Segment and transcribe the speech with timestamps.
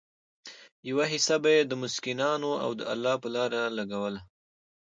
[0.89, 4.21] يوه حيصه به ئي د مسکينانو او د الله په لاره لګوله